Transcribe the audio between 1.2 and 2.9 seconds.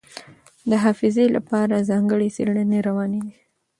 لپاره ځانګړې څېړنې